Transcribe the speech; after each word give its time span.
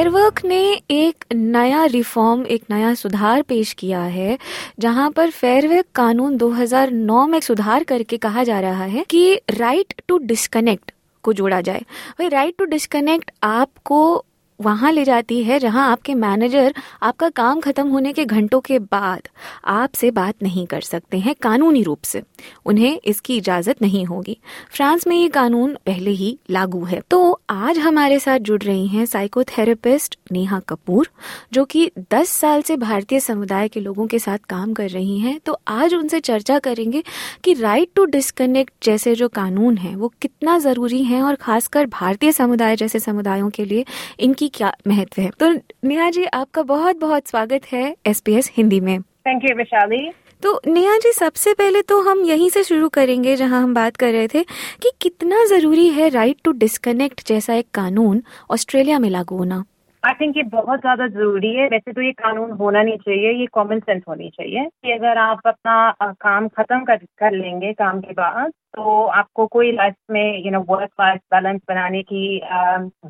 फेयरवर्क 0.00 0.40
ने 0.44 0.82
एक 0.90 1.24
नया 1.34 1.84
रिफॉर्म, 1.84 2.46
एक 2.46 2.62
नया 2.70 2.94
सुधार 2.94 3.42
पेश 3.42 3.72
किया 3.72 4.00
है, 4.00 4.38
जहाँ 4.78 5.10
पर 5.10 5.30
फेयरवर्क 5.30 5.86
कानून 5.94 6.36
2009 6.36 7.26
में 7.26 7.40
सुधार 7.40 7.84
करके 7.84 8.16
कहा 8.16 8.44
जा 8.44 8.60
रहा 8.60 8.84
है 8.84 9.04
कि 9.10 9.40
राइट 9.50 9.94
टू 10.08 10.18
डिस्कनेक्ट 10.18 10.92
को 11.22 11.32
जोड़ा 11.32 11.60
जाए। 11.60 11.80
भाई 12.18 12.28
राइट 12.28 12.54
टू 12.58 12.64
डिस्कनेक्ट 12.64 13.30
आपको 13.42 14.24
वहाँ 14.60 14.92
ले 14.92 15.04
जाती 15.04 15.42
है 15.44 15.58
जहाँ 15.58 15.90
आपके 15.92 16.14
मैनेजर 16.14 16.74
आपका 17.02 17.28
काम 17.28 17.60
खत्म 17.60 17.88
होने 17.88 18.12
के 18.12 18.24
घंटों 18.24 18.60
के 18.60 18.78
बाद 18.78 19.28
आपसे 19.64 20.10
बात 20.10 20.34
नहीं 20.42 20.66
कर 20.66 20.80
सकते 20.80 21.18
हैं 21.18 21.34
कानूनी 21.42 21.82
रूप 21.82 22.02
से। 22.02 22.22
उन्हें 22.66 23.00
इसकी 23.04 23.36
इजाज़त 23.36 23.82
नहीं 23.82 24.04
होगी। 24.04 24.38
फ्रांस 24.70 25.06
में 25.06 25.16
ये 25.16 25.28
कानून 25.28 25.74
पहले 25.86 26.10
ही 26.10 26.38
लागू 26.50 26.84
है। 26.84 27.00
तो 27.10 27.40
आज 27.50 27.78
हमारे 27.78 28.18
साथ 28.18 28.38
जुड़ 28.38 28.62
रही 28.62 28.86
हैं 28.88 29.06
साइकोथेरेपिस्ट 29.06 30.18
नेहा 30.32 30.60
कपूर, 30.60 31.08
जो 31.52 31.64
कि 31.64 31.90
10 32.12 32.28
साल 32.28 32.62
से 32.62 32.76
भारतीय 32.76 33.20
समुदाय 33.20 33.68
के 33.68 33.80
लोगों 33.80 34.06
के 34.06 34.18
साथ 34.18 34.38
काम 34.38 34.72
कर 34.74 34.88
रही 34.88 35.18
हैं। 35.18 35.38
तो 35.46 35.58
आज 35.68 35.94
उनसे 35.94 36.20
चर्चा 36.20 36.58
करेंगे 36.58 37.02
कि 37.44 37.54
राइट 37.54 37.88
टू 37.94 38.04
डिस्कनेक्ट 38.04 38.72
जैसे 38.82 39.14
जो 39.14 39.28
कानून 39.28 39.76
है, 39.76 39.94
वो 39.96 40.12
कितना 40.22 40.58
ज़रूरी 40.58 41.02
है 41.04 41.22
और 41.22 41.34
खासकर 41.34 41.86
भारतीय 41.86 42.32
समुदाय 42.32 42.76
जैसे 42.76 42.98
समुदायों 42.98 43.50
के 43.50 43.64
लिए 43.64 43.84
इनकी 44.20 44.48
क्या 44.54 44.72
महत्व 44.86 45.22
है? 45.22 45.30
तो 45.30 45.52
नेहा 45.84 46.10
जी 46.10 46.24
आपका 46.24 46.62
बहुत 46.62 46.96
बहुत 46.96 47.28
स्वागत 47.28 47.72
है 47.72 47.96
एसपीएस 48.06 48.50
हिंदी 48.56 48.80
में। 48.80 49.00
थैंक 49.00 49.44
यू 49.44 49.56
विशाली 49.56 50.10
तो 50.42 50.60
नेहा 50.66 50.96
जी 50.96 51.12
सबसे 51.12 51.52
पहले 51.54 51.82
तो 51.82 52.00
हम 52.00 52.24
यहीं 52.24 52.48
से 52.50 52.64
शुरू 52.64 52.88
करेंगे 52.88 53.34
जहाँ 53.36 53.62
हम 53.62 53.74
बात 53.74 53.96
कर 53.96 54.12
रहे 54.12 54.28
थे 54.28 54.42
कि 54.82 54.90
कितना 55.00 55.44
ज़रूरी 55.44 55.88
है 55.88 56.08
राइट 56.08 56.36
टू 56.44 56.52
डिस्कनेक्ट 56.52 57.26
जैसा 57.28 57.54
एक 57.54 57.66
कानून 57.74 58.22
ऑस्ट्रेलिया 58.50 58.98
में 58.98 59.10
लागू 59.10 59.36
होना। 59.36 59.64
आई 60.02 60.14
थिंक 60.20 60.36
ये 60.36 60.42
बहुत 60.52 60.80
ज़्यादा 60.80 61.06
ज़रूरी 61.08 61.52
है। 61.54 61.66
वैसे 61.68 61.92
तो 61.92 62.02
ये 62.02 62.12
कानून 62.12 62.50
होना 62.58 62.82
नहीं 62.82 62.98
चाहिए, 62.98 63.32
ये 63.32 63.46
कॉमन 63.52 63.80
सेंस 63.80 64.02
होनी 64.08 64.28
चाहिए 64.36 64.64
कि 64.66 64.92
अगर 64.92 65.18
आप 65.18 65.40
अपना 65.46 66.12
काम 66.20 66.46
खत्म 66.48 66.84
कर 66.84 66.96
कर 67.18 67.32
लेंगे 67.32 67.72
काम 67.74 68.00
के 68.00 68.12
बाद 68.12 68.50
तो 68.76 69.04
आपको 69.20 69.46
कोई 69.48 69.72
लाइफ 69.72 69.94
में 70.10 70.44
you 70.44 70.50
know 70.52 70.60
work 70.68 70.90
life 71.00 71.20
balance 71.32 71.60
बनाने 71.68 72.02
की 72.02 72.38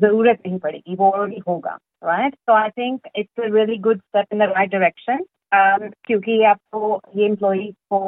ज़रूरत 0.01 0.39
नहीं 0.45 0.59
पड़ेगी, 0.59 0.95
वो 0.95 1.11
ऑलरेडी 1.11 1.41
होगा 1.47 1.77
राइट 2.03 2.35
तो 2.47 2.53
I 2.53 2.69
think 2.71 3.07
it's 3.15 3.39
a 3.39 3.47
really 3.47 3.77
good 3.79 3.99
step 3.99 4.33
in 4.33 4.39
the 4.39 4.51
right 4.51 4.71
direction 4.71 5.23
क्योंकि 5.53 6.41
आपको, 6.43 6.99
ये 7.15 7.25
एम्प्लॉय 7.25 7.65
को 7.91 7.99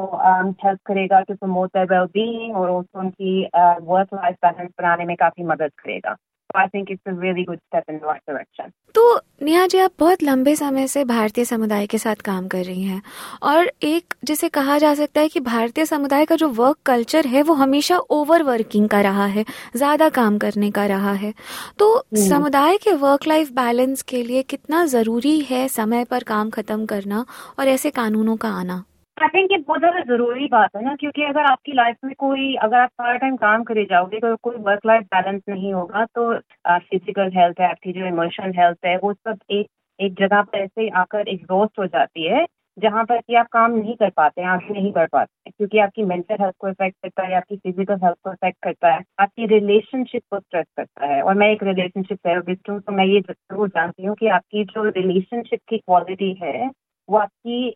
हेल्प 0.65 0.79
करेगा 0.87 1.19
टू 1.21 1.33
प्रमोट 1.35 1.77
वेल 1.77 2.05
बीइंग 2.13 2.55
और 2.57 2.69
उनकी 2.69 3.41
वर्क 3.45 4.13
लाइफ 4.13 4.35
बैलेंस 4.45 4.69
बनाने 4.79 5.05
में 5.05 5.15
काफ़ी 5.17 5.43
मदद 5.45 5.71
करेगा। 5.83 6.15
I 6.55 6.67
think 6.67 6.89
it's 6.89 7.07
a 7.07 7.13
really 7.13 7.43
good 7.45 7.59
step 7.59 7.83
in 7.89 7.99
the 7.99 8.07
right 8.07 8.21
direction. 8.29 8.71
तो 8.95 9.19
नेहा 9.41 9.65
जी 9.67 9.77
आप 9.79 9.91
बहुत 9.99 10.23
लंबे 10.23 10.55
समय 10.55 10.87
से 10.87 11.03
भारतीय 11.05 11.45
समुदाय 11.45 11.87
के 11.87 11.97
साथ 11.97 12.15
काम 12.15 12.47
कर 12.47 12.63
रही 12.65 12.83
हैं 12.83 13.01
और 13.43 13.71
एक 13.83 14.13
जिसे 14.23 14.49
कहा 14.49 14.77
जा 14.77 14.93
सकता 14.93 15.21
है 15.21 15.29
कि 15.29 15.39
भारतीय 15.39 15.85
समुदाय 15.85 16.25
का 16.25 16.35
जो 16.35 16.49
वर्क 16.49 16.77
कल्चर 16.85 17.27
है 17.27 17.41
वो 17.43 17.53
हमेशा 17.53 17.97
ओवर 17.97 18.43
वर्किंग 18.43 18.87
का 18.89 19.01
रहा 19.01 19.25
है 19.25 19.45
ज़्यादा 19.75 20.09
काम 20.09 20.37
करने 20.37 20.71
का 20.71 20.85
रहा 20.85 21.13
है। 21.13 21.33
तो 21.79 22.05
समुदाय 22.29 22.77
के 22.77 22.93
वर्क 22.93 23.27
लाइफ 23.27 23.51
बैलेंस 23.51 24.01
के 24.01 24.23
लिए 24.23 24.43
कितना 24.43 24.85
ज़रूरी 24.85 25.39
है 25.41 25.67
समय 25.67 26.05
पर 26.05 26.23
काम 26.23 26.49
खत्म 26.49 26.85
करना 26.85 27.25
और 27.59 27.67
ऐसे 27.67 27.89
कानूनों 27.91 28.37
का 28.37 28.49
आना? 28.49 28.83
आई 29.23 29.27
थिंक 29.29 29.51
ये 29.51 29.57
बहुत 29.59 29.79
ज़्यादा 29.79 29.99
ज़रूरी 30.05 30.45
बात 30.51 30.75
है 30.75 30.83
ना, 30.85 30.95
क्योंकि 30.95 31.23
अगर 31.23 31.45
आपकी 31.45 31.73
लाइफ 31.73 31.97
में 32.05 32.13
कोई, 32.19 32.53
अगर 32.57 32.77
आप 32.77 32.89
सारा 32.91 33.15
टाइम 33.17 33.35
काम 33.37 33.63
करे 33.63 33.83
जाओगे 33.85 34.19
तो 34.19 34.35
कोई 34.43 34.55
वर्क 34.63 34.85
लाइफ 34.85 35.03
बैलेंस 35.13 35.41
नहीं 35.49 35.73
होगा 35.73 36.03
तो 36.07 36.33
फ़िज़िकल 36.69 37.29
हेल्थ 37.35 37.59
है, 37.59 37.69
आपकी 37.69 37.91
जो 37.93 38.05
इमोशनल 38.07 38.51
हेल्थ 38.57 38.85
है, 38.85 38.97
वो 38.97 39.13
सब 39.13 39.39
एक 39.51 39.67
एक 39.99 40.13
जगह 40.19 40.41
पर 40.43 40.57
ऐसे 40.59 40.89
आकर 40.99 41.27
एग्जॉस्ट 41.29 41.79
हो 41.79 41.85
जाती 41.87 42.27
है, 42.27 42.45
जहाँ 42.77 43.03
पर 43.05 43.19
कि 43.19 43.35
आप 43.35 43.47
काम 43.53 43.71
नहीं 43.71 43.95
कर 43.95 44.09
पाते 44.17 44.41
हैं 44.41 44.47
आगे 44.49 44.73
नहीं 44.73 44.91
बढ़ 44.93 45.07
पाते 45.07 45.31
हैं 45.47 45.53
क्योंकि 45.57 45.79
आपकी 45.79 46.03
मेंटल 46.05 46.35
हेल्थ 46.41 46.55
को 46.59 46.69
इफ़ेक्ट 46.69 46.95
करता 47.03 47.23
है, 47.23 47.35
आपकी 47.35 47.55
फ़िज़िकल 47.57 47.99
हेल्थ 48.03 48.17
को 48.23 48.31
इफ़ेक्ट 48.33 48.57
करता 48.63 48.93
है, 48.93 49.01
आपकी 49.19 49.45
रिलेशनशिप 49.47 50.23
को 50.31 50.39
स्ट्रेस 50.39 50.65
करता 50.77 51.05
है, 51.05 51.21
और 51.21 51.33
मैं 51.35 51.49
एक 51.51 51.63
रिलेशनशिप 51.63 52.17
थेरेपिस्ट 52.27 52.69
हूँ 52.69 52.79
तो 52.81 52.91
मैं 52.91 53.05
ये 53.05 53.19
ज़रूर 53.21 53.67
जानती 53.69 54.05
हूँ 54.05 54.15
कि 54.15 54.27
आपकी 54.29 54.63
जो 54.65 54.83
रिलेशनशिप 54.91 55.59
की 55.69 55.77
क्वालिटी 55.79 56.33
है 56.43 56.69
वो 57.13 57.17
आपकी 57.17 57.67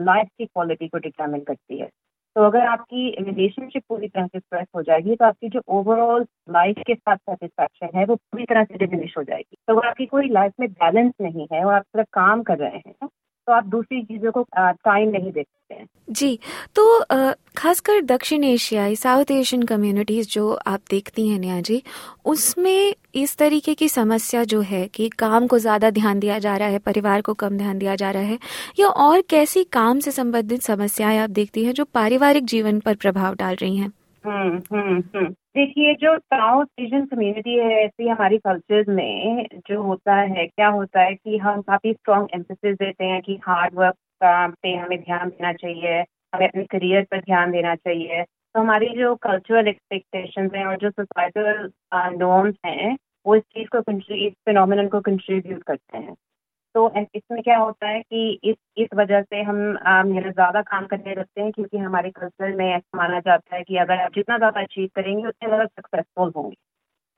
लाइफ 0.00 0.28
की 0.38 0.46
क्वालिटी 0.46 0.88
को 0.88 0.98
डिटर्मिन 0.98 1.40
करती 1.40 1.78
है। 1.78 1.88
तो 2.36 2.42
अगर 2.42 2.66
आपकी 2.66 3.10
रिलेशनशिप 3.20 3.82
पूरी 3.88 4.08
तरह 4.08 4.26
से 4.26 4.38
स्ट्रेस 4.38 4.66
हो 4.76 4.82
जाएगी 4.82 5.14
तो 5.16 5.24
आपकी 5.24 5.48
जो 5.48 5.60
ओवरऑल 5.68 6.26
लाइफ 6.50 6.78
के 6.86 6.94
साथ 6.94 7.16
सेटिस्फेक्शन 7.16 7.98
है, 7.98 8.04
वो 8.04 8.14
पूरी 8.16 8.44
तरह 8.44 8.64
से 8.64 8.78
डिमिनिश 8.78 9.14
हो 9.18 9.22
जाएगी। 9.22 9.56
तो 9.68 9.74
अगर 9.74 9.88
आपकी 9.88 10.06
कोई 10.06 10.28
लाइफ 10.28 10.52
में 10.60 10.68
बैलेंस 10.72 11.12
नहीं 11.20 11.46
है 11.52 11.64
और 11.64 11.74
आप 11.74 11.82
सिर्फ़ 11.82 12.08
काम 12.12 12.42
कर 12.42 12.58
रहे 12.58 12.78
हैं 12.78 12.94
तो 13.48 13.52
आप 13.52 13.66
दूसरी 13.66 14.02
चीज़ों 14.02 14.30
को 14.32 14.42
टाइम 14.54 15.08
नहीं 15.10 15.32
दे 15.32 15.42
सकते 15.42 15.84
जी 16.10 16.38
तो 16.76 16.84
खासकर 17.56 18.00
दक्षिण 18.02 18.44
एशियाई, 18.44 18.96
साउथ 18.96 19.30
एशियन 19.30 19.62
कम्युनिटीज 19.62 20.32
जो 20.32 20.52
आप 20.66 20.80
देखती 20.90 21.28
हैं 21.28 21.38
नेहा 21.38 21.60
जी, 21.60 21.82
उसमें 22.24 22.94
इस 23.14 23.36
तरीके 23.36 23.74
की 23.74 23.88
समस्या 23.88 24.44
जो 24.44 24.60
है 24.62 24.86
कि 24.88 25.08
काम 25.18 25.46
को 25.46 25.58
ज़्यादा 25.58 25.90
ध्यान 25.90 26.18
दिया 26.20 26.38
जा 26.38 26.56
रहा 26.56 26.68
है, 26.68 26.78
परिवार 26.80 27.22
को 27.22 27.34
कम 27.34 27.56
ध्यान 27.58 27.78
दिया 27.78 27.94
जा 27.96 28.10
रहा 28.10 28.22
है, 28.22 28.38
या 28.78 28.88
और 28.88 29.20
कैसी 29.30 29.64
काम 29.72 30.00
से 30.00 30.10
संबंधित 30.10 30.62
समस्याएँ 30.62 31.18
आप 31.18 31.30
देखती 31.30 31.64
हैं 31.64 31.72
जो 31.72 31.84
पारिवारिक 31.84 32.44
जीवन 32.46 32.80
पर 32.80 32.94
प्रभाव 32.96 33.34
डाल 33.34 33.54
रही 33.54 33.76
हैं? 33.76 33.92
देखिए, 34.26 35.94
जो 35.94 36.18
साउथ 36.18 36.66
एशियन 36.78 37.06
कम्युनिटी 37.06 37.58
है, 37.58 37.70
ऐसी 37.70 38.08
हमारी 38.08 38.38
कल्चर 38.38 38.84
में 38.88 39.46
जो 39.68 39.82
होता 39.82 40.14
है, 40.14 40.46
क्या 40.46 40.68
होता 40.68 41.00
है 41.00 41.14
कि 41.14 41.38
हम 41.38 41.62
काफ़ी 41.62 41.92
स्ट्रॉन्ग 41.92 42.28
एम्फोसिस 42.34 42.76
देते 42.76 43.04
हैं 43.04 43.22
कि 43.22 43.40
हार्ड 43.46 43.74
वर्क 43.74 43.94
का 43.94 44.48
पे 44.48 44.74
हमें 44.74 45.00
ध्यान 45.00 45.28
देना 45.28 45.52
चाहिए, 45.52 46.00
हमें 46.34 46.48
अपने 46.48 46.64
करियर 46.64 47.02
पर 47.02 47.18
ध्यान 47.18 47.50
देना 47.50 47.74
चाहिए। 47.74 48.22
तो 48.22 48.60
हमारी 48.60 48.88
जो 48.88 49.14
कल्चरल 49.14 49.68
एक्सपेक्टेशन 49.68 50.50
हैं 50.54 50.64
और 50.64 50.76
जो 50.76 50.90
सोसाइटल 50.90 51.70
नॉर्म्स 51.94 52.54
हैं, 52.66 52.96
वो 53.26 53.36
इस 53.36 53.42
चीज़ 53.42 53.68
को 53.76 53.78
इस 54.14 54.32
फिनोमिनन 54.32 54.88
को 54.88 55.00
कंट्रीब्यूट 55.00 55.62
करते 55.62 55.98
हैं। 55.98 56.14
तो 56.74 56.88
इसमें 57.16 57.42
क्या 57.42 57.56
होता 57.58 57.88
है 57.88 58.00
कि 58.02 58.40
इस 58.44 58.56
इस 58.78 58.88
वजह 58.96 59.22
से 59.22 59.42
हम 59.42 59.56
मेरा 60.06 60.30
ज़्यादा 60.30 60.62
काम 60.62 60.86
करने 60.86 61.14
लगते 61.14 61.40
हैं 61.40 61.50
क्योंकि 61.52 61.78
हमारे 61.78 62.10
कल्चर 62.10 62.54
में 62.56 62.66
ऐसा 62.66 62.98
माना 62.98 63.20
जाता 63.20 63.56
है 63.56 63.62
कि 63.64 63.76
अगर 63.78 64.00
आप 64.00 64.12
जितना 64.14 64.38
ज़्यादा 64.38 64.60
अचीव 64.60 64.88
करेंगे, 64.96 65.26
उतने 65.28 65.48
ज़्यादा 65.48 65.64
सक्सेसफुल 65.66 66.32
होंगे। 66.36 66.56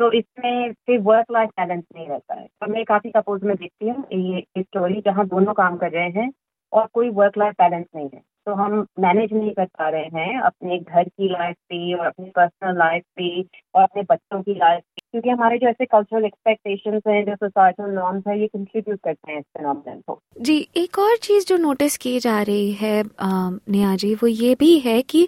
तो 0.01 0.11
इसमें 0.13 0.73
फिर 0.87 1.01
वर्क 1.03 1.33
लाइफ 1.33 1.51
बैलेंस 1.59 1.85
नहीं 1.97 2.09
रहता 2.09 2.35
है। 2.35 2.47
तो 2.47 2.67
मैं 2.69 2.85
काफ़ी 2.85 3.11
सपोज़ 3.11 3.45
में 3.45 3.57
देखती 3.57 3.89
हूँ 3.89 4.05
ये 4.15 4.45
स्टोरी 4.59 5.01
जहाँ 5.03 5.27
दोनों 5.29 5.55
काम 5.55 5.77
कर 5.79 5.93
रहे 5.93 6.09
हैं 6.13 6.31
और 6.73 6.87
कोई 6.95 7.11
वर्क 7.13 7.39
लाइफ 7.39 7.55
बैलेंस 7.61 7.87
नहीं 7.97 8.09
है। 8.15 8.23
तो 8.47 8.55
हम 8.55 8.75
मैनेज 9.01 9.33
नहीं 9.33 9.51
कर 9.53 9.65
पा 9.69 9.89
रहे 9.89 10.09
हैं 10.15 10.41
अपने 10.43 10.79
घर 10.79 11.05
की 11.05 11.29
लाइफ 11.29 11.57
पे 11.69 11.95
और 11.95 12.07
अपनी 12.07 12.29
पर्सनल 12.31 12.79
लाइफ 12.79 13.03
पे 13.17 13.41
और 13.41 13.83
अपने 13.83 14.03
बच्चों 14.03 14.41
की 14.43 14.55
लाइफ 14.55 14.83
भी 14.83 15.03
क्योंकि 15.03 15.31
हमारे 15.31 15.59
जो 15.59 15.69
ऐसे 15.69 15.85
कल्चरल 15.87 16.25
एक्सपेक्टेशंस 16.25 17.03
हैं 17.07 17.25
जो 17.25 17.35
सोसाइटल 17.37 17.91
नॉर्म्स 17.93 18.27
है 18.29 18.39
ये 18.41 18.47
कंट्रीब्यूट 18.49 19.01
करते 19.05 19.33
हैं 19.33 19.39
इस 19.39 19.45
फिनोमिनन 19.57 20.01
को 20.07 20.19
जी 20.41 20.57
एक 20.77 20.99
और 20.99 21.17
चीज़ 21.23 21.47
जो 21.47 21.57
नोटिस 21.59 21.97
की 21.97 22.19
जा 22.21 22.41
रही 22.43 22.71
है 22.75 23.03
नेहा 23.23 23.97
जी 23.97 24.15
वो 24.15 24.29
ये 24.29 24.55
भी 24.55 24.79
है 24.81 25.01
कि 25.05 25.27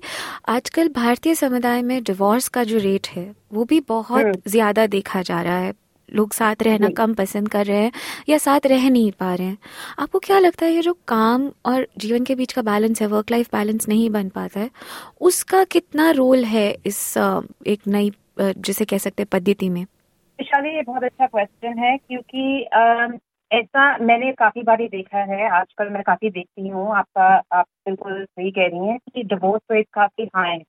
आजकल 0.49 0.89
भारतीय 0.95 1.35
समुदाय 1.37 1.83
में 1.83 2.03
डिवोर्स 2.05 2.49
का 2.49 2.65
जो 2.65 2.79
रेट 2.81 3.07
है 3.09 3.31
वो 3.53 3.65
भी 3.65 3.81
बहुत 3.89 4.25
हम्म। 4.25 4.41
ज़्यादा 4.49 4.87
देखा 4.89 5.23
जा 5.23 5.43
रहा 5.43 5.59
है 5.59 5.73
लोग 6.15 6.33
साथ 6.33 6.63
रहना 6.63 6.89
कम 6.97 7.15
पसंद 7.15 7.49
कर 7.49 7.67
रहे 7.67 7.83
हैं 7.83 7.93
या 8.29 8.39
साथ 8.39 8.67
रह 8.67 8.89
नहीं 8.91 9.11
पा 9.13 9.35
रहे 9.35 9.47
हैं। 9.47 9.59
आपको 9.99 10.19
क्या 10.19 10.39
लगता 10.39 10.67
है 10.67 10.73
ये 10.73 10.83
जो 10.83 10.93
काम 11.09 11.51
और 11.67 11.87
जीवन 11.99 12.25
के 12.25 12.35
बीच 12.35 12.53
का 12.53 12.63
बैलेंस 12.63 13.03
है 13.03 13.07
वर्क 13.07 13.31
लाइफ 13.31 13.49
बैलेंस 13.55 13.89
नहीं 13.89 14.09
बन 14.11 14.29
पाता 14.29 14.61
है 14.61 14.71
उसका 15.21 15.65
कितना 15.65 16.11
रोल 16.11 16.45
है 16.45 16.71
इस 16.87 17.03
एक 17.67 17.87
नई 17.89 18.13
जिसे 18.41 18.85
कह 18.85 18.99
सकते 18.99 19.23
हैं 19.23 19.29
पद्धति 19.33 19.69
में? 19.69 19.83
विशाली 20.39 20.75
ये 20.77 20.83
बहुत 20.83 21.05
अच्छा 21.05 21.27
क्वेश्चन 21.27 21.79
है 21.79 21.97
क्योंकि 21.99 22.61
ऐसा 23.51 23.97
मैंने 23.99 24.33
काफ़ी 24.33 24.63
बार 24.63 24.81
ही 24.81 24.89
देखा 24.89 25.19
है 25.19 25.49
आजकल 25.51 25.89
मैं 25.89 26.03
काफ़ी 26.03 26.31
देखती 26.31 26.69
हूँ 26.69 26.97
आपका 26.97 27.27
आप 27.53 27.65
बिल्कुल 27.87 28.25
सही 28.25 28.51
कह 28.51 28.67
रही 28.67 28.89
हैं 28.89 28.99
कि 28.99 29.23
डिवोर्स 29.23 29.63
रेट 29.73 29.87
काफ़ी 29.93 30.25
हाई 30.37 30.51
है। 30.51 30.63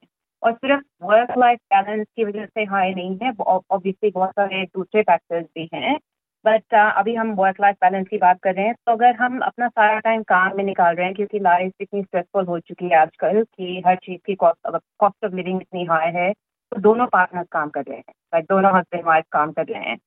और 0.43 0.53
सिर्फ़ 0.53 0.83
वर्क 1.03 1.33
लाइफ 1.37 1.59
बैलेंस 1.73 2.07
की 2.15 2.23
वजह 2.23 2.45
से 2.45 2.63
हाई 2.63 2.93
नहीं 2.93 3.17
है। 3.23 3.33
ऑब्वियसली 3.41 4.11
बहुत 4.11 4.29
सारे 4.29 4.63
दूसरे 4.65 5.01
फैक्टर्स 5.01 5.45
भी 5.55 5.69
हैं। 5.73 5.97
बट 6.45 6.63
uh, 6.73 6.91
अभी 6.97 7.13
हम 7.15 7.31
वर्क 7.35 7.59
लाइफ 7.61 7.75
बैलेंस 7.75 8.07
की 8.07 8.17
बात 8.17 8.39
कर 8.43 8.53
रहे 8.55 8.65
हैं 8.65 8.73
तो 8.85 8.91
अगर 8.91 9.15
हम 9.15 9.39
अपना 9.39 9.67
सारा 9.67 9.99
टाइम 9.99 10.23
काम 10.23 10.57
में 10.57 10.63
निकाल 10.63 10.95
रहे 10.95 11.05
हैं 11.05 11.15
क्योंकि 11.15 11.39
लाइफ 11.39 11.71
इतनी 11.81 12.03
स्ट्रेसफुल 12.03 12.45
हो 12.45 12.59
चुकी 12.59 12.85
है 12.85 12.97
आजकल 12.97 13.43
कि 13.43 13.83
हर 13.87 13.95
चीज़ 13.95 14.21
की 14.25 14.35
कॉस्ट 14.35 14.67
ऑफ़ 15.03 15.35
लिविंग 15.35 15.61
इतनी 15.61 15.85
हाई 15.85 16.11
है 16.11 16.31
तो 16.71 16.81
दोनों 16.81 17.07
पार्टनर्स 17.07 17.47
काम 17.51 17.69
कर 17.69 17.81
रहे 17.81 17.97
हैं। 17.97 18.03
लाइक 18.09 18.45
दोनों 18.45 18.75
हस्बैंड 18.77 19.05
वाइफ 19.05 19.25
काम 19.31 19.51
कर 19.51 19.65
रहे 19.65 19.81
हैं। 19.81 19.97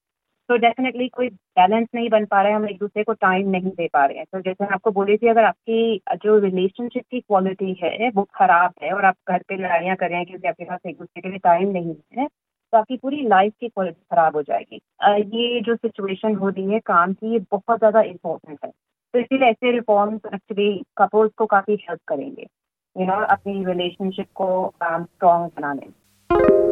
तो 0.53 0.57
डेफिनेटली 0.59 1.07
कोई 1.09 1.29
बैलेंस 1.29 1.87
नहीं 1.95 2.09
बन 2.11 2.25
पा 2.25 2.41
रहा 2.43 2.51
है, 2.51 2.57
हम 2.57 2.69
एक 2.69 2.79
दूसरे 2.79 3.03
को 3.05 3.13
टाइम 3.15 3.49
नहीं 3.51 3.71
दे 3.71 3.87
पा 3.93 4.05
रहे 4.05 4.19
हैं। 4.19 4.25
तो 4.33 4.41
जैसे 4.41 4.65
आपको 4.65 4.91
बोली 4.91 5.17
थी, 5.17 5.29
अगर 5.29 5.45
आपकी 5.45 6.01
जो 6.25 6.37
रिलेशनशिप 6.39 7.05
की 7.11 7.21
क्वालिटी 7.21 7.73
है, 7.83 8.09
वो 8.11 8.23
खराब 8.35 8.73
है 8.83 8.91
और 8.93 9.05
आप 9.05 9.15
घर 9.29 9.43
पे 9.49 9.57
लड़ाइयाँ 9.57 9.97
कर 9.97 10.09
रहे 10.09 10.19
हैं 10.19 10.27
क्योंकि 10.27 10.49
आपके 10.49 10.65
पास 10.65 10.81
एक 10.87 10.99
दूसरे 10.99 11.21
के 11.23 11.29
लिए 11.29 11.39
टाइम 11.39 11.69
नहीं 11.69 11.95
है 12.19 12.27
तो 12.27 12.79
आपकी 12.79 12.97
पूरी 12.97 13.23
लाइफ 13.29 13.53
की 13.61 13.69
क्वालिटी 13.69 14.01
खराब 14.13 14.37
हो 14.37 14.43
जाएगी। 14.43 14.81
ये 15.37 15.61
जो 15.61 15.77
सिचुएशन 15.77 16.35
हो 16.35 16.49
रही 16.49 16.71
है 16.73 16.81
काम 16.83 17.13
की, 17.13 17.33
ये 17.33 17.39
बहुत 17.53 17.79
ज़्यादा 17.79 18.01
इम्पोर्टेंट 18.03 18.59
है। 18.65 18.71
तो 18.71 19.19
इसीलिए 19.19 19.49
ऐसे 19.49 19.73
रिफॉर्म्स 19.73 20.21
एक्चुअली 20.35 20.83
कपल्स 20.99 21.33
को 21.39 21.47
काफ़ी 21.47 21.75
हेल्प 21.83 22.01
करेंगे 22.09 22.47
यू 22.97 23.07
नो 23.07 23.21
अपनी 23.27 23.65
रिलेशनशिप 23.65 24.27
को 24.35 24.73
स्ट्रॉन्ग 24.77 25.51
बनाने 25.57 25.87
में। 25.87 26.72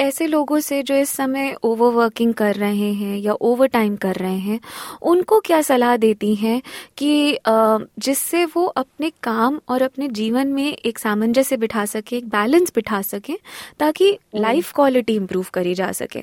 ऐसे 0.00 0.26
लोगों 0.26 0.58
से 0.60 0.82
जो 0.82 0.94
इस 0.94 1.10
समय 1.10 1.56
ओवरवर्किंग 1.62 2.34
कर 2.34 2.54
रहे 2.54 2.92
हैं 2.92 3.16
या 3.18 3.32
ओवर 3.32 3.66
टाइम 3.66 3.96
कर 3.96 4.14
रहे 4.14 4.38
हैं 4.38 4.60
उनको 5.02 5.40
क्या 5.40 5.62
सलाह 5.62 5.96
देती 5.96 6.34
हैं 6.34 6.62
कि 6.98 7.38
जिससे 7.48 8.44
वो 8.44 8.64
अपने 8.64 9.10
काम 9.22 9.60
और 9.68 9.82
अपने 9.82 10.08
जीवन 10.08 10.48
में 10.48 10.72
एक 10.72 10.98
सामंजस्य 10.98 11.56
बिठा 11.56 11.84
सके 11.84 12.16
एक 12.16 12.28
बैलेंस 12.28 12.72
बिठा 12.74 13.02
सके 13.02 13.32
ताकि 13.80 14.18
लाइफ 14.34 14.72
क्वालिटी 14.72 15.16
इम्प्रूव 15.16 15.46
करी 15.54 15.74
जा 15.74 15.92
सके? 15.92 16.18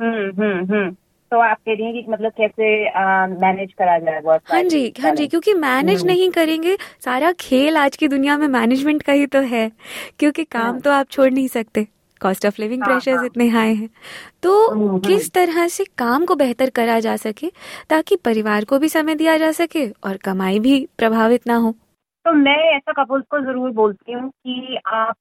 हम्म 0.00 0.42
हम्म 0.42 0.74
हम्म। 0.74 0.96
तो 1.32 1.40
आप 1.40 1.56
कह 1.56 1.72
रही 1.72 1.84
हैं 1.84 1.92
कि 1.94 2.10
मतलब 2.10 2.32
कैसे 2.32 2.84
मैनेज 3.40 3.72
करा 3.72 3.98
जाए 3.98 4.20
वर्क 4.20 4.52
हाँ 4.52 4.62
जी 4.62 4.92
हाँ 5.02 5.14
जी 5.14 5.26
क्योंकि 5.26 5.54
मैनेज 5.54 6.00
हम्म। 6.00 6.06
नहीं 6.06 6.30
करेंगे 6.30 6.76
सारा 7.04 7.32
खेल 7.32 7.76
आज 7.76 7.96
की 7.96 8.08
दुनिया 8.08 8.36
में 8.38 8.48
मैनेजमेंट 8.48 9.02
का 9.02 9.12
ही 9.12 9.26
तो 9.26 9.40
है 9.40 9.70
क्योंकि 10.18 10.44
काम 10.44 10.62
हाँ। 10.62 10.80
तो 10.80 10.90
आप 10.90 11.10
छोड़ 11.10 11.30
नहीं 11.32 11.48
सकते। 11.48 11.86
कॉस्ट 12.20 12.46
ऑफ़ 12.46 12.60
लिविंग 12.60 12.82
प्रेशर्स 12.82 13.24
इतने 13.24 13.48
हाई 13.48 13.74
हैं। 13.74 13.88
तो 14.42 14.70
हम्म, 14.70 14.88
हम्म। 14.88 14.98
किस 14.98 15.30
तरह 15.32 15.68
से 15.68 15.84
काम 15.98 16.24
को 16.24 16.34
बेहतर 16.34 16.70
करा 16.70 16.98
जा 17.00 17.16
सके 17.16 17.50
ताकि 17.90 18.16
परिवार 18.16 18.64
को 18.64 18.78
भी 18.78 18.88
समय 18.88 19.14
दिया 19.14 19.36
जा 19.38 19.50
सके 19.52 19.88
और 20.04 20.16
कमाई 20.16 20.58
भी 20.58 20.86
प्रभावित 20.98 21.46
ना 21.46 21.56
हो? 21.56 21.72
तो 22.26 22.32
मैं 22.32 22.56
ऐसा 22.76 22.92
कपल्स 22.92 23.24
को 23.30 23.40
ज़रूर 23.40 23.70
बोलती 23.70 24.12
हूँ 24.12 24.28
कि 24.30 24.78
आप 24.86 25.16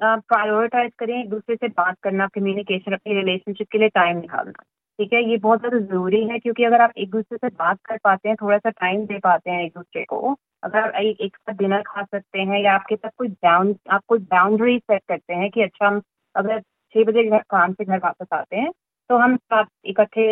प्रायोरिटाइज 0.00 0.92
करें 0.98 1.18
एक 1.20 1.28
दूसरे 1.30 1.56
से 1.56 1.68
बात 1.68 1.96
करना 2.02 2.26
कम्युनिकेशन 2.26 2.92
अपनी 2.92 3.14
रिलेशनशिप 3.14 3.66
के 3.72 3.78
लिए 3.78 3.88
टाइम 3.88 4.16
निकालना। 4.16 4.62
ठीक 4.98 5.12
है? 5.12 5.30
ये 5.30 5.36
बहुत 5.36 5.58
ज़्यादा 5.60 5.78
ज़रूरी 5.78 6.22
है 6.28 6.38
क्योंकि 6.38 6.64
अगर 6.64 6.80
आप 6.80 6.92
एक 6.98 7.10
दूसरे 7.10 7.36
से 7.36 7.48
बात 7.48 7.78
कर 7.84 7.98
पाते 8.04 8.28
हैं 8.28 8.36
थोड़ा 8.42 8.58
सा 8.58 8.70
टाइम 8.70 9.04
दे 9.06 9.18
पाते 9.18 9.50
हैं 9.50 9.64
एक 9.64 9.72
दूसरे 9.76 10.04
को 10.04 10.36
अगर 10.64 10.78
आप 10.78 10.92
एक 10.96 11.36
साथ 11.36 11.54
डिनर 11.54 11.82
खा 11.86 12.02
सकते 12.02 12.40
हैं 12.40 12.62
या 12.64 12.74
आपके 12.74 12.96
साथ 12.96 13.10
कोई 13.18 13.28
बाउंड 13.28 13.76
आप 13.90 14.02
कोई 14.08 14.18
बाउंड्री 14.18 14.78
सेट 14.78 15.02
करते 15.08 15.34
हैं 15.34 15.50
कि 15.50 15.62
अच्छा 15.62 15.86
हम 15.86 16.00
अगर 16.36 16.60
छः 16.60 17.04
बजे 17.04 17.28
काम 17.40 17.72
से 17.72 17.84
घर 17.84 17.98
वापस 17.98 18.26
आते 18.32 18.56
हैं 18.56 18.70
तो 19.10 19.16
हम 19.18 19.36
साथ 19.36 19.64
इकट्ठे 19.84 20.24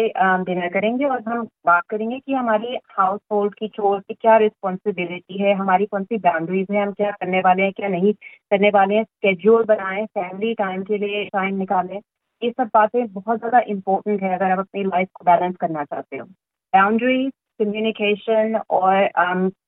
डिनर 0.45 0.69
करेंगे 0.73 1.05
और 1.05 1.23
हम 1.23 1.43
बात 1.67 1.83
करेंगे 1.91 2.19
कि 2.19 2.33
हमारी 2.33 2.77
हाउस 2.91 3.21
होल्ड 3.33 3.55
की 3.55 3.69
चोर 3.69 4.01
की 4.01 4.15
क्या 4.15 4.37
रिस्पॉन्सिबिलिटी 4.37 5.39
है, 5.39 5.55
हमारी 5.55 5.87
कौन 5.87 6.05
सी 6.05 6.17
बाउंड्रीज 6.19 6.67
है, 6.71 6.83
हम 6.83 6.93
क्या 6.93 7.11
करने 7.13 7.41
वाले 7.41 7.63
हैं, 7.63 7.73
क्या 7.73 7.89
नहीं 7.89 8.13
करने 8.13 8.71
वाले 8.71 8.95
हैं 8.95 9.05
स्केड्यूल 9.05 9.65
बनाएँ 9.65 10.05
फैमिली 10.09 10.55
टाइम 10.55 10.83
के 10.83 10.99
लिए 10.99 11.25
टाइम 11.27 11.57
निकालें। 11.59 12.01
ये 12.43 12.51
सब 12.51 12.71
बातें 12.75 13.07
बहुत 13.09 13.39
ज़्यादा 13.39 13.61
इम्पोर्टेंट 13.69 14.23
है 14.23 14.35
अगर 14.35 14.51
आप 14.51 14.59
अपनी 14.59 14.85
लाइफ 14.85 15.09
को 15.15 15.25
बैलेंस 15.25 15.57
करना 15.61 15.85
चाहते 15.85 16.17
हो। 16.17 16.25
बाउंड्रीज 16.73 17.31
कम्युनिकेशन 17.61 18.61
और 18.71 19.07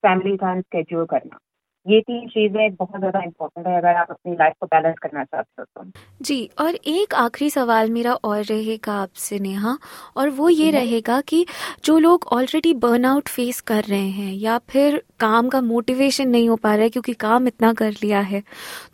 फैमिली 0.02 0.36
टाइम 0.36 0.60
स्केड्यूल 0.60 1.06
करना। 1.06 1.38
ये 1.86 2.00
तीन 2.00 2.26
चीज़ें 2.28 2.74
बहुत 2.74 2.98
ज़्यादा 3.00 3.22
इम्पोर्टेंट 3.22 3.66
है 3.66 3.76
अगर 3.76 3.96
आप 3.96 4.10
अपनी 4.10 4.32
लाइफ 4.32 4.54
को 4.60 4.66
बैलेंस 4.66 4.96
करना 5.02 5.24
चाहते 5.24 5.62
हो 5.62 5.84
तो। 5.84 5.90
जी 6.22 6.48
और 6.58 6.74
एक 6.74 7.14
आखिरी 7.14 7.48
सवाल 7.50 7.90
मेरा 7.90 8.14
और 8.24 8.42
रहेगा 8.44 8.94
आपसे 8.94 9.38
नेहा 9.38 9.76
और 10.16 10.30
वो 10.30 10.48
ये 10.48 10.70
रहेगा 10.70 11.20
कि 11.20 11.44
जो 11.84 11.98
लोग 11.98 12.26
ऑलरेडी 12.32 12.74
बर्नआउट 12.76 13.28
फेस 13.28 13.60
कर 13.62 13.84
रहे 13.84 14.08
हैं 14.10 14.32
या 14.34 14.58
फिर 14.68 15.02
काम 15.20 15.48
का 15.48 15.60
मोटिवेशन 15.62 16.28
नहीं 16.28 16.48
हो 16.48 16.56
पा 16.56 16.74
रहा 16.74 16.82
है 16.82 16.90
क्योंकि 16.90 17.12
काम 17.18 17.46
इतना 17.48 17.72
कर 17.72 17.92
लिया 18.02 18.20
है 18.22 18.42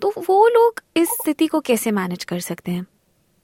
तो 0.02 0.12
वो 0.18 0.46
लोग 0.48 0.80
इस 0.96 1.16
स्थिति 1.22 1.46
को 1.46 1.60
कैसे 1.62 1.90
मैनेज 1.92 2.24
कर 2.24 2.40
सकते 2.40 2.72
हैं? 2.72 2.86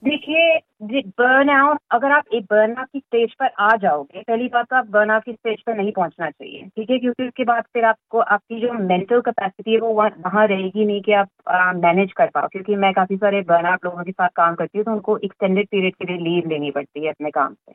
देखिए 0.03 0.57
बर्न 0.83 1.49
आउट 1.49 1.79
अगर 1.91 2.11
आप 2.11 2.33
एक 2.33 2.43
बर्न 2.43 2.75
आउट 2.75 2.87
की 2.93 2.99
स्टेज 2.99 3.33
पर 3.33 3.49
आ 3.59 3.75
जाओगे 3.75 4.21
पहली 4.21 4.47
बात 4.47 4.65
तो 4.65 4.75
आप 4.75 4.87
बर्न 4.89 5.11
आउट 5.11 5.23
की 5.23 5.33
स्टेज 5.33 5.61
पर 5.61 5.75
नहीं 5.75 5.91
पहुँचना 5.91 6.29
चाहिए 6.29 6.61
ठीक 6.61 6.89
है? 6.89 6.97
क्योंकि 6.99 7.23
उसके 7.23 7.43
बाद 7.43 7.63
फिर 7.73 7.85
आपको 7.85 8.19
आपकी 8.19 8.59
जो 8.61 8.73
मेंटल 8.73 9.21
कैपेसिटी 9.21 9.73
है 9.73 9.79
वो 9.79 9.93
वहाँ 9.93 10.47
रहेगी 10.47 10.85
नहीं 10.85 11.01
कि 11.01 11.13
आप 11.13 11.29
मैनेज 11.75 12.13
कर 12.13 12.29
पाओ 12.33 12.47
क्योंकि 12.47 12.75
मैं 12.75 12.93
काफ़ी 12.93 13.17
सारे 13.17 13.41
बर्न 13.41 13.65
आउट 13.65 13.85
लोगों 13.85 14.03
के 14.03 14.11
साथ 14.11 14.29
काम 14.35 14.55
करती 14.55 14.77
हूँ 14.77 14.85
तो 14.85 14.91
उनको 14.91 15.17
एक्सटेंडेड 15.17 15.67
पीरियड 15.67 15.95
के 15.95 16.05
लिए 16.05 16.17
लीव 16.17 16.49
लेनी 16.49 16.71
पड़ती 16.71 17.03
है 17.03 17.09
अपने 17.09 17.31
काम 17.31 17.53
से। 17.53 17.73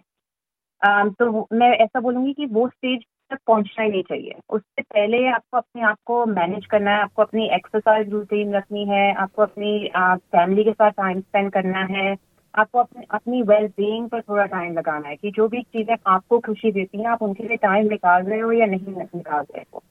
um, 0.83 1.15
तो 1.19 1.49
मैं 1.53 1.71
ऐसा 1.77 2.01
बोलूँगी 2.01 2.33
कि 2.33 2.47
वो 2.47 2.69
स्टेज 2.69 3.01
तक 3.31 3.39
पहुँचना 3.47 3.85
ही 3.85 3.91
नहीं 3.91 4.03
चाहिए। 4.03 4.35
उससे 4.51 4.83
पहले 4.83 5.27
आपको 5.29 5.57
अपने 5.57 5.83
आप 5.83 5.97
को 6.07 6.25
मैनेज 6.27 6.67
करना 6.67 6.91
है 6.91 7.03
आपको 7.03 7.23
अपनी 7.23 7.49
एक्सरसाइज 7.55 8.11
रूटीन 8.11 8.55
रखनी 8.55 8.85
है 8.85 9.13
आपको 9.15 9.43
अपनी 9.43 9.91
फैमिली 9.97 10.65
के 10.65 10.73
साथ 10.73 10.91
टाइम 10.91 11.21
स्पेंड 11.21 11.53
करना 11.53 11.85
है 11.91 12.15
आपको 12.55 12.79
अपनी 12.79 13.05
अपनी 13.11 13.43
वेल 13.43 13.67
बींग 13.69 14.09
पर 14.09 14.21
थोड़ा 14.21 14.45
टाइम 14.47 14.73
लगाना 14.73 15.09
है 15.09 15.17
कि 15.17 15.31
जो 15.31 15.49
भी 15.49 15.63
चीज़ें 15.63 15.95
आपको 16.07 16.39
खुशी 16.39 16.73
देती 16.73 16.99
हैं 16.99 17.07
आप 17.07 17.23
उनके 17.23 17.49
लिए 17.49 17.57
टाइम 17.57 17.89
निकाल 17.89 18.23
रहे 18.23 18.39
हो 18.41 18.53
या 18.53 18.67
नहीं 18.67 18.95
निकाल 18.97 19.45
रहे 19.45 19.65
हो। 19.75 19.83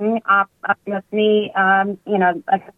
हम्म, 0.00 0.18
आप 0.26 0.48
अपनी 0.70 1.44
यू 2.12 2.18
नो 2.18 2.28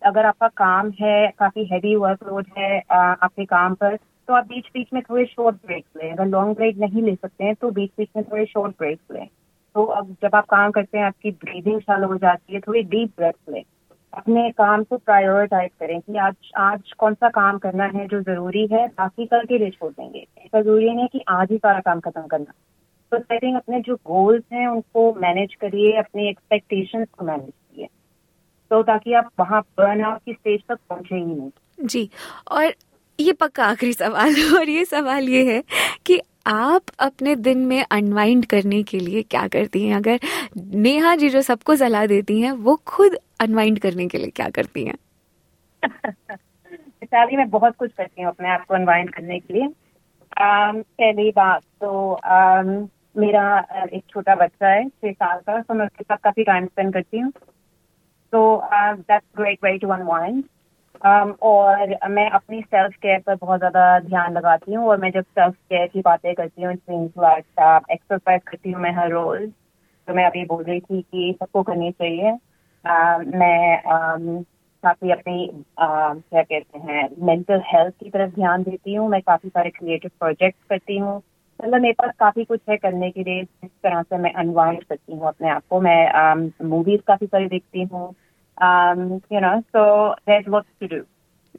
अगर 0.06 0.26
आपका 0.26 0.48
काम 0.48 0.90
है 1.00 1.26
काफ़ी 1.38 1.64
हैवी 1.64 1.94
वर्कलोड 1.96 2.46
है 2.58 2.78
आपके 2.92 3.44
काम 3.44 3.74
पर 3.74 3.96
तो 4.28 4.34
आप 4.34 4.46
बीच 4.46 4.66
बीच 4.74 4.88
में 4.94 5.02
थोड़े 5.02 5.24
शॉर्ट 5.26 5.56
ब्रेक्स 5.66 6.02
लें। 6.02 6.10
अगर 6.12 6.26
लॉन्ग 6.26 6.56
ब्रेक 6.56 6.76
नहीं 6.78 7.02
ले 7.02 7.14
सकते 7.14 7.44
हैं 7.44 7.54
तो 7.54 7.70
बीच 7.70 7.90
बीच 7.98 8.08
में 8.16 8.24
थोड़े 8.24 8.44
शॉर्ट 8.46 8.76
ब्रेक्स 8.78 9.04
लें। 9.12 9.26
तो 9.74 9.84
अब 9.84 10.16
जब 10.22 10.34
आप 10.34 10.46
काम 10.46 10.70
करते 10.70 10.98
हैं 10.98 11.04
आपकी 11.04 11.30
ब्रीदिंग 11.30 11.80
चालू 11.80 12.08
हो 12.08 12.16
जाती 12.16 12.54
है 12.54 12.60
थोड़ी 12.60 12.82
डीप 12.84 13.12
ब्रेथ 13.16 13.50
लें। 13.50 13.62
अपने 14.14 14.50
काम 14.50 14.82
को 14.82 14.96
प्रायोरिटाइज 14.96 15.70
करें 15.80 16.00
कि 16.00 16.16
आज 16.16 16.34
आज 16.56 16.80
कौन 16.98 17.14
सा 17.14 17.28
काम 17.28 17.58
करना 17.58 17.84
है 17.84 18.06
जो 18.08 18.20
ज़रूरी 18.20 18.68
है, 18.72 18.86
बाकी 18.88 19.26
कल 19.26 19.44
के 19.44 19.58
लिए 19.58 19.70
छोड़ 19.70 19.92
देंगे। 19.92 20.26
ऐसा 20.38 20.62
ज़रूरी 20.62 20.90
नहीं 20.90 21.08
कि 21.08 21.24
आज 21.28 21.48
ही 21.50 21.56
सारा 21.56 21.80
काम 21.80 22.00
खत्म 22.00 22.22
करना। 22.22 22.52
तो 23.10 23.16
आई 23.16 23.38
थिंक 23.38 23.56
अपने 23.56 23.80
जो 23.80 23.96
गोल्स 23.96 24.42
हैं, 24.52 24.66
उनको 24.66 25.14
मैनेज 25.14 25.54
करिए, 25.54 25.92
अपने 25.92 26.30
एक्सपेक्टेशंस 26.30 27.08
को 27.18 27.24
मैनेज 27.24 27.50
करिए। 27.50 27.88
तो 28.70 28.82
ताकि 28.82 29.12
आप 29.12 29.30
वहाँ 29.40 29.60
बर्न 29.60 30.04
आउट 30.04 30.18
की 30.26 30.32
स्टेज 30.32 30.60
तक 30.68 30.78
पहुँचे 30.88 31.14
ही 31.14 31.24
नहीं। 31.24 31.50
जी, 31.80 32.10
और 32.50 32.74
ये 33.20 33.32
पक्का 33.32 33.64
आखिरी 33.64 33.92
सवाल, 33.92 34.34
और 34.60 34.68
ये 34.68 34.84
सवाल 34.84 35.28
ये 35.28 35.56
है 35.56 35.62
कि 36.06 36.20
आप 36.46 36.82
अपने 36.98 37.34
दिन 37.36 37.58
में 37.58 37.84
अनवाइंड 37.90 38.46
करने 38.46 38.82
के 38.82 38.98
लिए 38.98 39.22
क्या 39.22 39.46
करती 39.48 39.86
हैं? 39.86 39.96
अगर 39.96 40.20
नेहा 40.56 41.16
जी 41.16 41.28
जो 41.28 41.42
सबको 41.42 41.76
सलाह 41.76 42.06
देती 42.06 42.40
हैं 42.40 42.52
वो 42.52 42.76
खुद 42.86 43.16
अनवाइंड 43.40 43.78
करने 43.78 44.06
के 44.08 44.18
लिए 44.18 44.30
क्या 44.30 44.48
करती 44.50 44.84
हैं? 44.84 44.94
शादी 47.04 47.36
में 47.36 47.50
बहुत 47.50 47.76
कुछ 47.76 47.92
करती 47.92 48.22
हूँ 48.22 48.30
अपने 48.30 48.48
आप 48.48 48.64
को 48.66 48.74
अनवाइंड 48.74 49.10
करने 49.10 49.38
के 49.40 49.54
लिए। 49.54 49.68
पहली 50.40 51.30
बात 51.30 51.62
तो 51.80 52.12
आ, 52.12 52.62
मेरा 53.16 53.58
एक 53.92 54.02
छोटा 54.10 54.34
बच्चा 54.34 54.68
है 54.68 54.88
छह 54.88 55.12
साल 55.12 55.38
का 55.38 55.60
तो 55.62 55.74
मैं 55.74 55.86
उसके 55.86 56.04
साथ 56.04 56.16
काफ़ी 56.16 56.44
टाइम 56.44 56.66
स्पेंड 56.66 56.92
करती 56.92 57.18
हूँ। 57.18 57.32
तो 58.32 58.62
that's 58.74 59.26
great 59.36 59.58
way 59.64 59.78
to 59.78 59.88
unwind 59.88 60.44
Um, 60.92 61.40
और 61.42 62.08
मैं 62.08 62.30
अपनी 62.30 62.60
सेल्फ 62.60 62.94
केयर 62.94 63.20
पर 63.20 63.34
बहुत 63.34 63.58
ज़्यादा 63.58 63.98
ध्यान 64.00 64.32
लगाती 64.32 64.74
हूँ 64.74 64.88
और 64.88 65.00
मैं 65.00 65.10
जब 65.10 65.22
सेल्फ 65.22 65.54
केयर 65.54 65.86
की 65.86 66.00
बातें 66.00 66.34
करती 66.34 66.62
हूँ 66.62 66.72
एक्सरसाइज 66.72 68.42
करती 68.42 68.70
हूँ 68.70 68.82
मैं 68.82 68.92
हर 68.92 69.10
रोज़ 69.10 69.50
तो 70.08 70.14
मैं 70.14 70.24
अभी 70.26 70.44
बोल 70.44 70.64
रही 70.64 70.80
थी 70.80 71.02
कि 71.02 71.36
सबको 71.40 71.62
करनी 71.62 71.90
चाहिए। 71.90 72.38
Uh, 72.84 73.36
मैं 73.36 73.82
um, 73.82 74.44
काफ़ी 74.82 75.10
अपनी 75.10 75.48
uh, 75.62 76.22
क्या 76.30 76.42
कहते 76.42 76.78
हैं 76.78 77.08
मेंटल 77.18 77.62
हेल्थ 77.66 77.94
की 78.00 78.10
तरफ़ 78.10 78.34
ध्यान 78.34 78.62
देती 78.62 78.94
हूँ। 78.94 79.08
मैं 79.08 79.20
काफ़ी 79.20 79.48
सारे 79.48 79.70
क्रिएटिव 79.70 80.10
प्रोजेक्ट 80.20 80.56
करती 80.68 80.98
हूँ। 80.98 81.22
मतलब 81.64 81.80
मेरे 81.80 81.92
पास 81.92 82.10
काफ़ी 82.18 82.44
कुछ 82.44 82.60
है 82.68 82.76
करने 82.76 83.10
के 83.10 83.22
लिए 83.22 83.42
जिस 83.42 83.70
तरह 83.70 84.02
से 84.02 84.18
मैं 84.18 84.32
अनवाइंड 84.32 84.84
करती 84.84 85.12
हूँ 85.12 85.28
अपने 85.28 85.50
आप 85.50 85.62
को। 85.70 85.80
मैं 85.80 86.34
मूवीज़ 86.68 87.00
um, 87.00 87.06
काफ़ी 87.06 87.26
सारी 87.26 87.46
देखती 87.46 87.82
हूँ। 87.82 88.14
You 88.62 89.40
know, 89.40 89.64
so 89.72 90.14
there's 90.26 90.46
lots 90.46 90.68
to 90.80 90.88
do. 90.88 91.04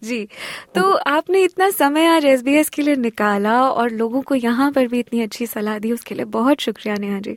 जी 0.03 0.27
तो 0.75 0.81
आपने 1.07 1.43
इतना 1.43 1.69
समय 1.69 2.05
आज 2.05 2.25
एस 2.25 2.43
बी 2.43 2.55
एस 2.55 2.69
के 2.69 2.81
लिए 2.81 2.95
निकाला 2.95 3.61
और 3.63 3.91
लोगों 3.91 4.21
को 4.21 4.35
यहाँ 4.35 4.71
पर 4.71 4.87
भी 4.87 4.99
इतनी 4.99 5.21
अच्छी 5.21 5.45
सलाह 5.47 5.79
दी 5.79 5.91
उसके 5.91 6.15
लिए 6.15 6.25
बहुत 6.25 6.61
शुक्रिया 6.61 6.95
नेहा 6.95 7.19
जी। 7.19 7.33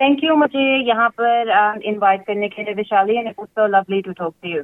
थैंक 0.00 0.24
यू 0.24 0.34
मुझे 0.36 0.88
यहाँ 0.88 1.08
पर 1.20 1.80
इनवाइट 1.84 2.20
um, 2.20 2.26
करने 2.26 2.48
के 2.48 2.62
लिए 2.62 2.74
Vishali 2.74 3.16
and 3.16 3.28
it's 3.28 3.44
so 3.44 3.66
lovely 3.66 4.02
to 4.02 4.12
talk 4.12 4.34
to 4.42 4.48
you 4.48 4.62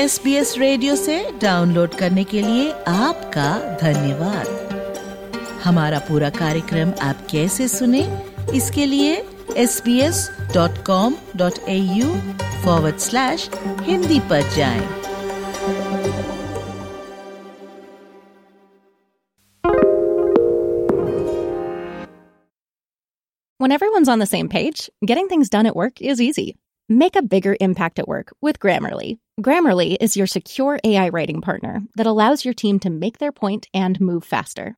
S 0.00 0.20
B 0.24 0.34
S 0.34 0.54
radio 0.58 0.96
से 0.96 1.24
डाउनलोड 1.42 1.94
करने 1.94 2.24
के 2.24 2.42
लिए 2.42 2.70
आपका 2.88 3.76
धन्यवाद। 3.82 4.65
हमारा 5.65 5.99
पूरा 6.09 6.29
कार्यक्रम 6.39 6.93
आप 7.01 7.27
कैसे 7.31 7.67
सुने 7.67 8.01
इसके 8.55 8.85
लिए 8.85 9.13
S 9.57 9.81
B 9.85 9.99
S 10.01 10.29
dot 10.53 10.83
com 10.87 11.15
dot 11.37 11.59
A 11.69 11.77
U 11.97 12.13
forward 12.63 12.97
slash 13.07 13.49
Hindi 13.81 14.19
पर 14.31 14.49
जाएं। 14.55 15.01
When 23.59 23.71
everyone's 23.71 24.09
on 24.09 24.17
the 24.17 24.25
same 24.25 24.47
page, 24.49 24.89
getting 25.05 25.27
things 25.27 25.47
done 25.47 25.67
at 25.67 25.75
work 25.75 26.01
is 26.01 26.19
easy. 26.19 26.55
Make 26.89 27.15
a 27.15 27.21
bigger 27.21 27.55
impact 27.61 27.99
at 27.99 28.07
work 28.07 28.33
with 28.41 28.59
Grammarly. 28.59 29.19
Grammarly 29.39 29.97
is 30.01 30.17
your 30.17 30.25
secure 30.25 30.79
AI 30.83 31.09
writing 31.09 31.41
partner 31.41 31.83
that 31.95 32.07
allows 32.07 32.43
your 32.43 32.55
team 32.55 32.79
to 32.79 32.89
make 32.89 33.19
their 33.19 33.31
point 33.31 33.67
and 33.71 34.01
move 34.01 34.23
faster. 34.23 34.77